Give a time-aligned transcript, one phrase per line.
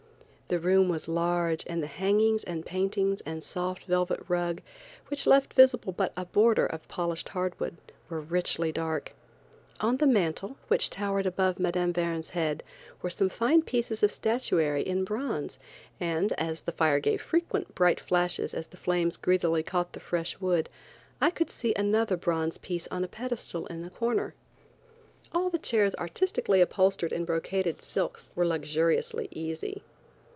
[0.53, 4.61] The room was large and the hangings and paintings and soft velvet rug,
[5.07, 7.77] which left visible but a border of polished hard wood,
[8.09, 9.13] were richly dark.
[9.79, 11.91] On the mantel, which towered above Mme.
[11.93, 12.63] Verne's head,
[13.01, 15.57] were some fine pieces of statuary in bronze
[16.01, 20.67] and, as the fire gave frequent bright flashes as the flames greedily caught fresh wood,
[21.21, 24.33] I could see another bronze piece on a pedestal in a corner.
[25.31, 29.81] All the chairs artistically upholstered in brocaded silks, were luxuriously easy.